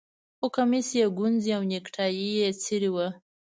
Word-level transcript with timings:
خو 0.37 0.45
کمیس 0.55 0.87
یې 0.99 1.05
ګونځې 1.17 1.51
او 1.57 1.63
نیکټايي 1.71 2.27
یې 2.39 2.49
څیرې 2.63 2.89
وه 2.95 3.07